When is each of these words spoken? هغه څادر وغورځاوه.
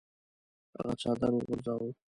هغه 0.77 0.93
څادر 1.01 1.31
وغورځاوه. 1.35 1.89